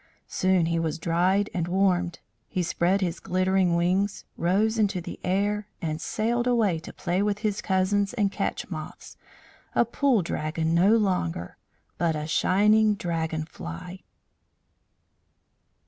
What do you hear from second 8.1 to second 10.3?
and catch moths a Pool